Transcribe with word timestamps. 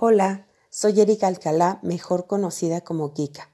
Hola, 0.00 0.46
soy 0.70 1.00
Erika 1.00 1.26
Alcalá, 1.26 1.80
mejor 1.82 2.28
conocida 2.28 2.82
como 2.82 3.14
Kika. 3.14 3.50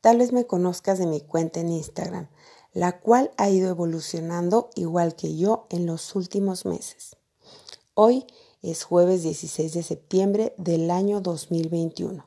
Tal 0.00 0.18
vez 0.18 0.32
me 0.32 0.46
conozcas 0.46 1.00
de 1.00 1.06
mi 1.06 1.20
cuenta 1.20 1.58
en 1.58 1.70
Instagram, 1.70 2.28
la 2.72 3.00
cual 3.00 3.32
ha 3.36 3.50
ido 3.50 3.68
evolucionando 3.68 4.70
igual 4.76 5.16
que 5.16 5.36
yo 5.36 5.66
en 5.70 5.86
los 5.86 6.14
últimos 6.14 6.66
meses. 6.66 7.16
Hoy 7.94 8.26
es 8.62 8.84
jueves 8.84 9.24
16 9.24 9.74
de 9.74 9.82
septiembre 9.82 10.54
del 10.56 10.92
año 10.92 11.20
2021. 11.20 12.24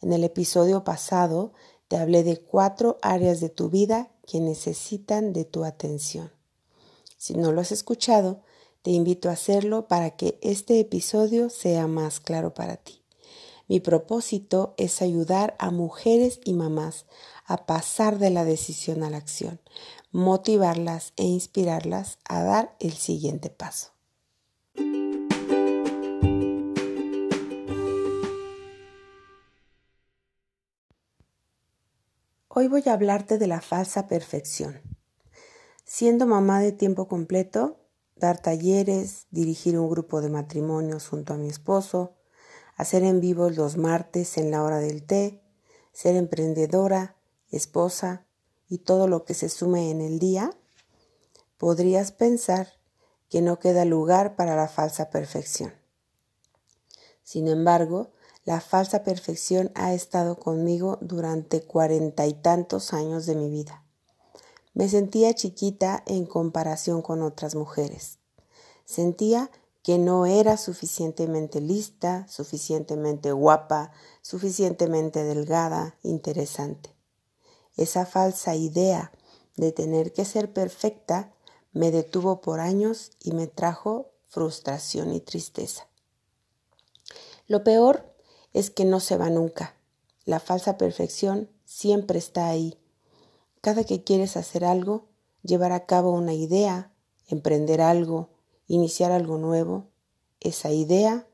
En 0.00 0.12
el 0.12 0.22
episodio 0.22 0.84
pasado 0.84 1.52
te 1.88 1.96
hablé 1.96 2.22
de 2.22 2.40
cuatro 2.40 2.98
áreas 3.02 3.40
de 3.40 3.48
tu 3.48 3.68
vida 3.68 4.12
que 4.28 4.38
necesitan 4.38 5.32
de 5.32 5.44
tu 5.44 5.64
atención. 5.64 6.30
Si 7.16 7.34
no 7.34 7.50
lo 7.50 7.62
has 7.62 7.72
escuchado, 7.72 8.42
te 8.82 8.92
invito 8.92 9.28
a 9.28 9.32
hacerlo 9.32 9.88
para 9.88 10.10
que 10.10 10.38
este 10.40 10.78
episodio 10.78 11.50
sea 11.50 11.88
más 11.88 12.20
claro 12.20 12.54
para 12.54 12.76
ti. 12.76 12.98
Mi 13.68 13.80
propósito 13.80 14.74
es 14.78 15.02
ayudar 15.02 15.54
a 15.58 15.70
mujeres 15.70 16.40
y 16.42 16.54
mamás 16.54 17.04
a 17.44 17.66
pasar 17.66 18.18
de 18.18 18.30
la 18.30 18.44
decisión 18.44 19.02
a 19.02 19.10
la 19.10 19.18
acción, 19.18 19.60
motivarlas 20.10 21.12
e 21.16 21.24
inspirarlas 21.24 22.18
a 22.26 22.42
dar 22.42 22.76
el 22.80 22.94
siguiente 22.94 23.50
paso. 23.50 23.90
Hoy 32.48 32.68
voy 32.68 32.82
a 32.86 32.94
hablarte 32.94 33.36
de 33.36 33.46
la 33.46 33.60
falsa 33.60 34.08
perfección. 34.08 34.80
Siendo 35.84 36.26
mamá 36.26 36.60
de 36.60 36.72
tiempo 36.72 37.06
completo, 37.06 37.76
dar 38.16 38.40
talleres, 38.40 39.26
dirigir 39.30 39.78
un 39.78 39.90
grupo 39.90 40.22
de 40.22 40.30
matrimonios 40.30 41.06
junto 41.06 41.34
a 41.34 41.36
mi 41.36 41.48
esposo, 41.48 42.17
hacer 42.78 43.02
en 43.02 43.20
vivo 43.20 43.50
los 43.50 43.76
martes 43.76 44.38
en 44.38 44.50
la 44.50 44.62
hora 44.62 44.78
del 44.78 45.02
té, 45.04 45.42
ser 45.92 46.16
emprendedora, 46.16 47.16
esposa 47.50 48.24
y 48.68 48.78
todo 48.78 49.08
lo 49.08 49.24
que 49.24 49.34
se 49.34 49.48
sume 49.48 49.90
en 49.90 50.00
el 50.00 50.20
día, 50.20 50.56
podrías 51.58 52.12
pensar 52.12 52.68
que 53.28 53.42
no 53.42 53.58
queda 53.58 53.84
lugar 53.84 54.36
para 54.36 54.54
la 54.54 54.68
falsa 54.68 55.10
perfección. 55.10 55.74
Sin 57.24 57.48
embargo, 57.48 58.12
la 58.44 58.60
falsa 58.60 59.02
perfección 59.02 59.72
ha 59.74 59.92
estado 59.92 60.38
conmigo 60.38 60.98
durante 61.00 61.60
cuarenta 61.62 62.26
y 62.26 62.32
tantos 62.32 62.94
años 62.94 63.26
de 63.26 63.34
mi 63.34 63.50
vida. 63.50 63.84
Me 64.72 64.88
sentía 64.88 65.34
chiquita 65.34 66.04
en 66.06 66.26
comparación 66.26 67.02
con 67.02 67.22
otras 67.22 67.56
mujeres. 67.56 68.20
Sentía 68.84 69.50
que 69.88 69.96
no 69.96 70.26
era 70.26 70.58
suficientemente 70.58 71.62
lista, 71.62 72.26
suficientemente 72.28 73.32
guapa, 73.32 73.90
suficientemente 74.20 75.24
delgada, 75.24 75.96
interesante. 76.02 76.94
Esa 77.74 78.04
falsa 78.04 78.54
idea 78.54 79.12
de 79.56 79.72
tener 79.72 80.12
que 80.12 80.26
ser 80.26 80.52
perfecta 80.52 81.32
me 81.72 81.90
detuvo 81.90 82.42
por 82.42 82.60
años 82.60 83.12
y 83.24 83.32
me 83.32 83.46
trajo 83.46 84.10
frustración 84.26 85.14
y 85.14 85.20
tristeza. 85.20 85.88
Lo 87.46 87.64
peor 87.64 88.14
es 88.52 88.68
que 88.68 88.84
no 88.84 89.00
se 89.00 89.16
va 89.16 89.30
nunca. 89.30 89.74
La 90.26 90.38
falsa 90.38 90.76
perfección 90.76 91.48
siempre 91.64 92.18
está 92.18 92.48
ahí. 92.48 92.78
Cada 93.62 93.84
que 93.84 94.04
quieres 94.04 94.36
hacer 94.36 94.66
algo, 94.66 95.06
llevar 95.42 95.72
a 95.72 95.86
cabo 95.86 96.12
una 96.12 96.34
idea, 96.34 96.92
emprender 97.26 97.80
algo, 97.80 98.28
iniciar 98.68 99.10
algo 99.10 99.38
nuevo, 99.38 99.88
esa 100.40 100.70
idea 100.70 101.26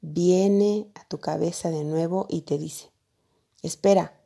viene 0.00 0.88
a 0.94 1.04
tu 1.08 1.18
cabeza 1.18 1.70
de 1.70 1.82
nuevo 1.82 2.26
y 2.28 2.42
te 2.42 2.58
dice, 2.58 2.92
espera, 3.62 4.20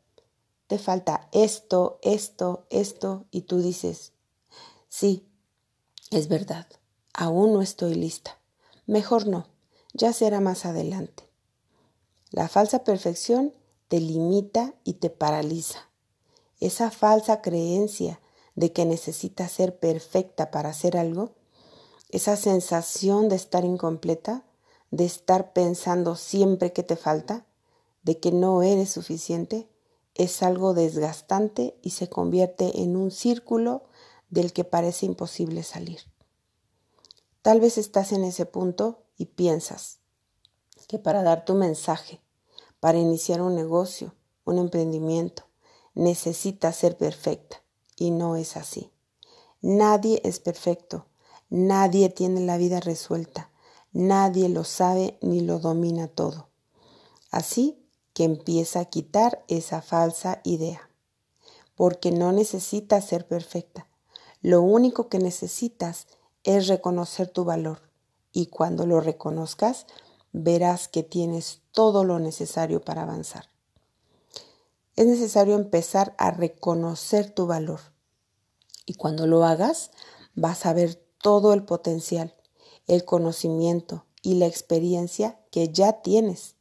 te 0.66 0.78
falta 0.78 1.28
esto, 1.32 1.98
esto, 2.02 2.66
esto, 2.68 3.24
y 3.30 3.42
tú 3.42 3.62
dices, 3.62 4.12
sí, 4.88 5.26
es 6.10 6.28
verdad, 6.28 6.66
aún 7.14 7.54
no 7.54 7.62
estoy 7.62 7.94
lista. 7.94 8.38
Mejor 8.86 9.26
no, 9.26 9.46
ya 9.94 10.12
será 10.12 10.40
más 10.40 10.66
adelante. 10.66 11.28
La 12.30 12.48
falsa 12.48 12.84
perfección 12.84 13.54
te 13.88 14.00
limita 14.00 14.74
y 14.84 14.94
te 14.94 15.10
paraliza. 15.10 15.88
Esa 16.60 16.90
falsa 16.90 17.40
creencia 17.40 18.20
de 18.54 18.72
que 18.72 18.84
necesitas 18.84 19.52
ser 19.52 19.78
perfecta 19.78 20.50
para 20.50 20.70
hacer 20.70 20.96
algo 20.96 21.37
esa 22.08 22.36
sensación 22.36 23.28
de 23.28 23.36
estar 23.36 23.64
incompleta, 23.64 24.44
de 24.90 25.04
estar 25.04 25.52
pensando 25.52 26.16
siempre 26.16 26.72
que 26.72 26.82
te 26.82 26.96
falta, 26.96 27.44
de 28.02 28.18
que 28.18 28.32
no 28.32 28.62
eres 28.62 28.90
suficiente, 28.90 29.68
es 30.14 30.42
algo 30.42 30.72
desgastante 30.74 31.78
y 31.82 31.90
se 31.90 32.08
convierte 32.08 32.82
en 32.82 32.96
un 32.96 33.10
círculo 33.10 33.84
del 34.30 34.52
que 34.52 34.64
parece 34.64 35.06
imposible 35.06 35.62
salir. 35.62 36.00
Tal 37.42 37.60
vez 37.60 37.78
estás 37.78 38.12
en 38.12 38.24
ese 38.24 38.46
punto 38.46 39.02
y 39.16 39.26
piensas 39.26 39.98
que 40.86 40.98
para 40.98 41.22
dar 41.22 41.44
tu 41.44 41.54
mensaje, 41.54 42.20
para 42.80 42.98
iniciar 42.98 43.42
un 43.42 43.54
negocio, 43.54 44.14
un 44.44 44.58
emprendimiento, 44.58 45.44
necesitas 45.94 46.76
ser 46.76 46.96
perfecta 46.96 47.62
y 47.96 48.10
no 48.10 48.36
es 48.36 48.56
así. 48.56 48.90
Nadie 49.60 50.20
es 50.24 50.40
perfecto 50.40 51.07
Nadie 51.50 52.10
tiene 52.10 52.40
la 52.40 52.58
vida 52.58 52.80
resuelta, 52.80 53.50
nadie 53.92 54.48
lo 54.48 54.64
sabe 54.64 55.18
ni 55.22 55.40
lo 55.40 55.58
domina 55.58 56.08
todo. 56.08 56.48
Así 57.30 57.82
que 58.12 58.24
empieza 58.24 58.80
a 58.80 58.84
quitar 58.86 59.44
esa 59.48 59.80
falsa 59.80 60.40
idea, 60.44 60.90
porque 61.74 62.10
no 62.10 62.32
necesitas 62.32 63.06
ser 63.06 63.26
perfecta. 63.26 63.88
Lo 64.42 64.60
único 64.60 65.08
que 65.08 65.18
necesitas 65.18 66.06
es 66.44 66.68
reconocer 66.68 67.28
tu 67.28 67.44
valor 67.44 67.80
y 68.32 68.46
cuando 68.46 68.86
lo 68.86 69.00
reconozcas 69.00 69.86
verás 70.32 70.88
que 70.88 71.02
tienes 71.02 71.62
todo 71.72 72.04
lo 72.04 72.18
necesario 72.18 72.80
para 72.82 73.02
avanzar. 73.02 73.46
Es 74.96 75.06
necesario 75.06 75.54
empezar 75.54 76.14
a 76.18 76.30
reconocer 76.30 77.30
tu 77.30 77.46
valor 77.46 77.80
y 78.84 78.94
cuando 78.94 79.26
lo 79.26 79.44
hagas 79.44 79.90
vas 80.34 80.66
a 80.66 80.72
ver 80.72 81.07
todo 81.20 81.52
el 81.52 81.64
potencial, 81.64 82.34
el 82.86 83.04
conocimiento 83.04 84.04
y 84.22 84.34
la 84.34 84.46
experiencia 84.46 85.40
que 85.50 85.72
ya 85.72 86.02
tienes 86.02 86.56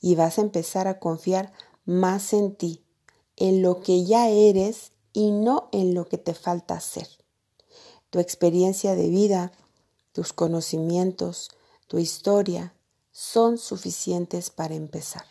y 0.00 0.14
vas 0.14 0.38
a 0.38 0.42
empezar 0.42 0.88
a 0.88 0.98
confiar 0.98 1.52
más 1.84 2.32
en 2.32 2.54
ti, 2.54 2.84
en 3.36 3.62
lo 3.62 3.80
que 3.80 4.04
ya 4.04 4.28
eres 4.28 4.92
y 5.12 5.30
no 5.30 5.68
en 5.72 5.94
lo 5.94 6.06
que 6.06 6.18
te 6.18 6.34
falta 6.34 6.74
hacer. 6.74 7.08
Tu 8.10 8.20
experiencia 8.20 8.94
de 8.94 9.08
vida, 9.08 9.52
tus 10.12 10.32
conocimientos, 10.32 11.50
tu 11.86 11.98
historia 11.98 12.74
son 13.10 13.58
suficientes 13.58 14.50
para 14.50 14.74
empezar. 14.74 15.24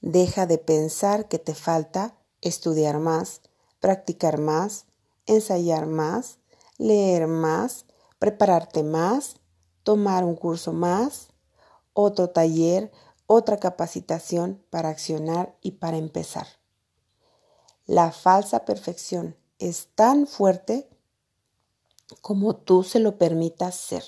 Deja 0.00 0.46
de 0.46 0.58
pensar 0.58 1.28
que 1.28 1.38
te 1.38 1.54
falta 1.54 2.18
estudiar 2.42 2.98
más, 2.98 3.40
practicar 3.80 4.38
más, 4.38 4.86
ensayar 5.26 5.86
más 5.86 6.38
leer 6.78 7.26
más, 7.26 7.86
prepararte 8.18 8.82
más, 8.82 9.36
tomar 9.82 10.24
un 10.24 10.34
curso 10.34 10.72
más, 10.72 11.28
otro 11.92 12.30
taller, 12.30 12.90
otra 13.26 13.58
capacitación 13.58 14.62
para 14.70 14.88
accionar 14.88 15.56
y 15.60 15.72
para 15.72 15.96
empezar. 15.96 16.46
La 17.86 18.12
falsa 18.12 18.64
perfección 18.64 19.36
es 19.58 19.88
tan 19.94 20.26
fuerte 20.26 20.88
como 22.20 22.56
tú 22.56 22.82
se 22.82 22.98
lo 22.98 23.18
permitas 23.18 23.74
ser 23.74 24.04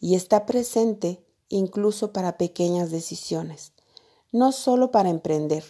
y 0.00 0.14
está 0.14 0.46
presente 0.46 1.24
incluso 1.48 2.12
para 2.12 2.36
pequeñas 2.36 2.90
decisiones, 2.90 3.72
no 4.32 4.52
solo 4.52 4.90
para 4.90 5.10
emprender, 5.10 5.64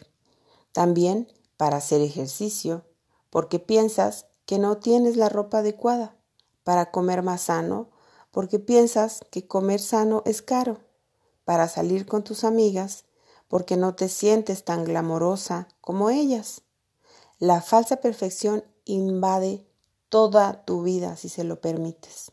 también 0.73 1.33
para 1.57 1.79
hacer 1.79 2.01
ejercicio, 2.01 2.85
porque 3.31 3.59
piensas 3.59 4.27
que 4.47 4.59
no 4.59 4.79
tienes 4.79 5.17
la 5.17 5.29
ropa 5.29 5.59
adecuada 5.59 6.17
para 6.65 6.91
comer 6.91 7.23
más 7.23 7.43
sano, 7.43 7.91
porque 8.31 8.59
piensas 8.59 9.21
que 9.31 9.47
comer 9.47 9.81
sano 9.81 10.23
es 10.25 10.41
caro, 10.41 10.79
para 11.45 11.69
salir 11.69 12.07
con 12.07 12.25
tus 12.25 12.45
amigas, 12.45 13.05
porque 13.49 13.77
no 13.77 13.95
te 13.95 14.09
sientes 14.09 14.65
tan 14.65 14.85
glamorosa 14.85 15.69
como 15.81 16.11
ellas. 16.11 16.63
La 17.39 17.61
falsa 17.61 17.97
perfección 17.97 18.65
invade 18.85 19.67
toda 20.09 20.65
tu 20.65 20.83
vida 20.83 21.17
si 21.17 21.29
se 21.29 21.45
lo 21.45 21.61
permites. 21.61 22.33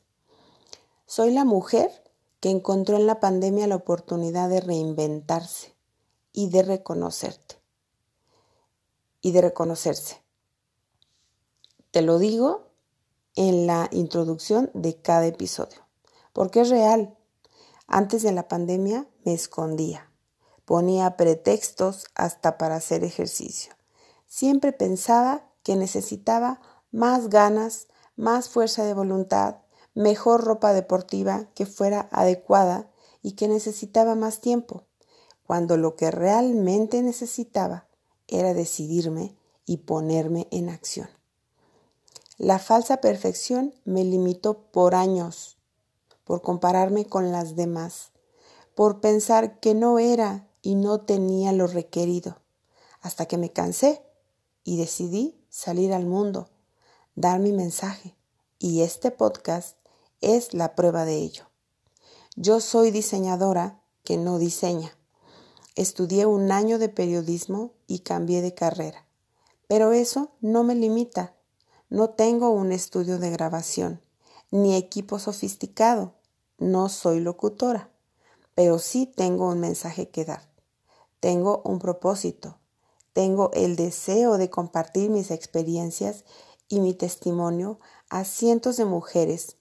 Soy 1.05 1.31
la 1.31 1.45
mujer 1.45 1.91
que 2.39 2.49
encontró 2.49 2.97
en 2.97 3.05
la 3.05 3.19
pandemia 3.19 3.67
la 3.67 3.75
oportunidad 3.75 4.49
de 4.49 4.61
reinventarse 4.61 5.75
y 6.31 6.49
de 6.49 6.63
reconocerte 6.63 7.61
y 9.21 9.31
de 9.31 9.41
reconocerse. 9.41 10.22
Te 11.93 12.01
lo 12.01 12.17
digo 12.17 12.71
en 13.35 13.67
la 13.67 13.87
introducción 13.91 14.71
de 14.73 14.99
cada 14.99 15.27
episodio, 15.27 15.85
porque 16.33 16.61
es 16.61 16.71
real. 16.71 17.15
Antes 17.85 18.23
de 18.23 18.31
la 18.31 18.47
pandemia 18.47 19.07
me 19.23 19.35
escondía, 19.35 20.09
Ponía 20.65 21.17
pretextos 21.17 22.07
hasta 22.15 22.57
para 22.57 22.77
hacer 22.77 23.03
ejercicio. 23.03 23.73
Siempre 24.25 24.73
pensaba 24.73 25.51
que 25.61 25.75
necesitaba 25.75 26.61
más 26.91 27.29
ganas, 27.29 27.89
más 28.15 28.49
fuerza 28.49 28.83
de 28.85 28.95
voluntad, 28.95 29.57
mejor 29.93 30.45
ropa 30.45 30.73
deportiva 30.73 31.45
que 31.53 31.67
fuera 31.67 32.09
adecuada 32.11 32.89
y 33.21 33.33
que 33.33 33.47
necesitaba 33.47 34.15
más 34.15 34.41
tiempo, 34.41 34.85
cuando 35.45 35.77
lo 35.77 35.95
que 35.95 36.09
realmente 36.09 37.03
necesitaba 37.03 37.85
era 38.27 38.55
decidirme 38.55 39.35
y 39.67 39.77
ponerme 39.77 40.47
en 40.49 40.69
acción. 40.69 41.07
La 42.37 42.57
falsa 42.57 42.97
perfección 42.97 43.75
me 43.85 44.03
limitó 44.03 44.71
por 44.71 44.95
años, 44.95 45.57
por 46.23 46.41
compararme 46.41 47.05
con 47.05 47.31
las 47.31 47.55
demás, 47.55 48.11
por 48.73 49.01
pensar 49.01 49.59
que 49.59 49.75
no 49.75 49.99
era 49.99 50.47
y 50.63 50.73
no 50.73 51.01
tenía 51.01 51.51
lo 51.51 51.67
requerido, 51.67 52.41
hasta 53.01 53.27
que 53.27 53.37
me 53.37 53.51
cansé 53.51 54.01
y 54.63 54.77
decidí 54.77 55.45
salir 55.49 55.93
al 55.93 56.07
mundo, 56.07 56.49
dar 57.13 57.39
mi 57.39 57.51
mensaje, 57.51 58.15
y 58.57 58.81
este 58.81 59.11
podcast 59.11 59.77
es 60.21 60.55
la 60.55 60.73
prueba 60.73 61.05
de 61.05 61.17
ello. 61.17 61.49
Yo 62.35 62.61
soy 62.61 62.89
diseñadora 62.89 63.83
que 64.03 64.17
no 64.17 64.39
diseña. 64.39 64.97
Estudié 65.75 66.25
un 66.25 66.51
año 66.51 66.79
de 66.79 66.89
periodismo 66.89 67.73
y 67.85 67.99
cambié 67.99 68.41
de 68.41 68.55
carrera. 68.55 69.05
Pero 69.67 69.91
eso 69.91 70.31
no 70.41 70.63
me 70.63 70.73
limita. 70.73 71.35
No 71.93 72.09
tengo 72.09 72.49
un 72.49 72.71
estudio 72.71 73.19
de 73.19 73.29
grabación, 73.29 74.01
ni 74.49 74.75
equipo 74.75 75.19
sofisticado. 75.19 76.15
No 76.57 76.89
soy 76.89 77.19
locutora. 77.19 77.91
Pero 78.55 78.79
sí 78.79 79.05
tengo 79.05 79.47
un 79.47 79.59
mensaje 79.59 80.09
que 80.09 80.25
dar. 80.25 80.41
Tengo 81.19 81.61
un 81.63 81.77
propósito. 81.77 82.57
Tengo 83.13 83.51
el 83.53 83.75
deseo 83.75 84.39
de 84.39 84.49
compartir 84.49 85.11
mis 85.11 85.29
experiencias 85.29 86.25
y 86.67 86.79
mi 86.79 86.95
testimonio 86.95 87.79
a 88.09 88.23
cientos 88.23 88.77
de 88.77 88.85
mujeres 88.85 89.57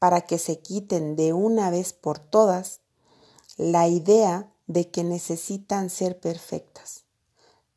para 0.00 0.22
que 0.22 0.38
se 0.38 0.58
quiten 0.58 1.14
de 1.14 1.34
una 1.34 1.70
vez 1.70 1.92
por 1.92 2.18
todas 2.18 2.80
la 3.58 3.86
idea 3.86 4.52
de 4.66 4.90
que 4.90 5.04
necesitan 5.04 5.88
ser 5.90 6.18
perfectas. 6.18 7.04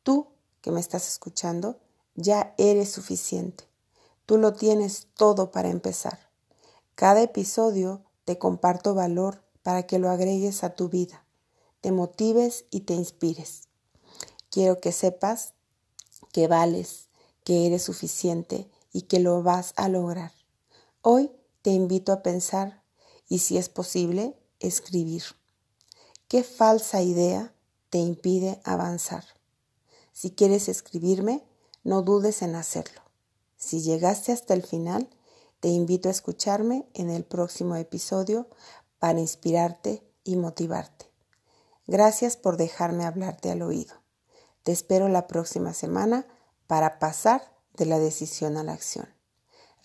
Tú 0.02 0.26
que 0.62 0.72
me 0.72 0.80
estás 0.80 1.06
escuchando, 1.06 1.78
ya 2.16 2.56
eres 2.58 2.90
suficiente. 2.90 3.69
Tú 4.30 4.38
lo 4.38 4.52
tienes 4.52 5.08
todo 5.16 5.50
para 5.50 5.70
empezar. 5.70 6.30
Cada 6.94 7.20
episodio 7.20 8.04
te 8.24 8.38
comparto 8.38 8.94
valor 8.94 9.42
para 9.64 9.88
que 9.88 9.98
lo 9.98 10.08
agregues 10.08 10.62
a 10.62 10.76
tu 10.76 10.88
vida, 10.88 11.26
te 11.80 11.90
motives 11.90 12.64
y 12.70 12.82
te 12.82 12.94
inspires. 12.94 13.62
Quiero 14.48 14.78
que 14.78 14.92
sepas 14.92 15.54
que 16.30 16.46
vales, 16.46 17.08
que 17.42 17.66
eres 17.66 17.82
suficiente 17.82 18.70
y 18.92 19.02
que 19.02 19.18
lo 19.18 19.42
vas 19.42 19.72
a 19.74 19.88
lograr. 19.88 20.30
Hoy 21.02 21.32
te 21.62 21.70
invito 21.70 22.12
a 22.12 22.22
pensar 22.22 22.84
y 23.28 23.40
si 23.40 23.58
es 23.58 23.68
posible, 23.68 24.38
escribir. 24.60 25.24
¿Qué 26.28 26.44
falsa 26.44 27.02
idea 27.02 27.52
te 27.88 27.98
impide 27.98 28.60
avanzar? 28.62 29.24
Si 30.12 30.30
quieres 30.30 30.68
escribirme, 30.68 31.42
no 31.82 32.02
dudes 32.02 32.42
en 32.42 32.54
hacerlo. 32.54 33.09
Si 33.60 33.82
llegaste 33.82 34.32
hasta 34.32 34.54
el 34.54 34.62
final, 34.62 35.08
te 35.60 35.68
invito 35.68 36.08
a 36.08 36.12
escucharme 36.12 36.88
en 36.94 37.10
el 37.10 37.24
próximo 37.24 37.76
episodio 37.76 38.48
para 38.98 39.20
inspirarte 39.20 40.02
y 40.24 40.36
motivarte. 40.36 41.12
Gracias 41.86 42.38
por 42.38 42.56
dejarme 42.56 43.04
hablarte 43.04 43.50
al 43.50 43.60
oído. 43.60 43.94
Te 44.62 44.72
espero 44.72 45.08
la 45.08 45.26
próxima 45.26 45.74
semana 45.74 46.26
para 46.66 46.98
pasar 46.98 47.54
de 47.74 47.84
la 47.84 47.98
decisión 47.98 48.56
a 48.56 48.64
la 48.64 48.72
acción. 48.72 49.08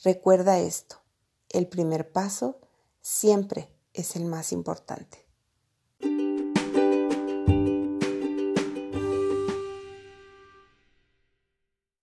Recuerda 0.03 0.57
esto, 0.59 1.01
el 1.49 1.67
primer 1.67 2.11
paso 2.11 2.61
siempre 3.01 3.69
es 3.93 4.15
el 4.15 4.23
más 4.23 4.53
importante. 4.53 5.24